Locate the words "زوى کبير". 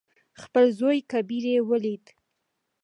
0.77-1.43